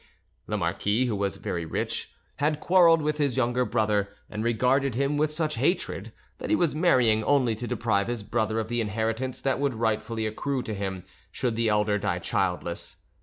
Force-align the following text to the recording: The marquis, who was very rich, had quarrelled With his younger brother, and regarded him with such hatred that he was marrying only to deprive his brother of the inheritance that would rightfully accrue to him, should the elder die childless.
The 0.47 0.57
marquis, 0.57 1.05
who 1.05 1.15
was 1.15 1.35
very 1.37 1.63
rich, 1.63 2.11
had 2.37 2.59
quarrelled 2.59 3.03
With 3.03 3.19
his 3.19 3.37
younger 3.37 3.65
brother, 3.65 4.09
and 4.31 4.43
regarded 4.43 4.95
him 4.95 5.15
with 5.15 5.31
such 5.31 5.57
hatred 5.57 6.11
that 6.39 6.49
he 6.49 6.55
was 6.55 6.73
marrying 6.73 7.23
only 7.23 7.53
to 7.53 7.67
deprive 7.67 8.07
his 8.07 8.23
brother 8.23 8.59
of 8.59 8.67
the 8.67 8.81
inheritance 8.81 9.41
that 9.41 9.59
would 9.59 9.75
rightfully 9.75 10.25
accrue 10.25 10.63
to 10.63 10.73
him, 10.73 11.03
should 11.31 11.55
the 11.55 11.69
elder 11.69 11.99
die 11.99 12.17
childless. 12.17 12.95